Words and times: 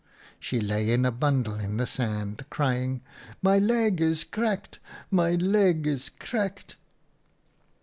She 0.39 0.59
lay 0.59 0.89
in 0.91 1.05
a 1.05 1.11
bundle 1.11 1.59
in 1.59 1.77
the 1.77 1.85
sand, 1.85 2.45
crying,' 2.49 3.03
My 3.43 3.59
leg 3.59 4.01
is 4.01 4.23
cracked! 4.23 4.79
my 5.11 5.35
leg 5.35 5.85
is 5.85 6.09
cracked 6.09 6.75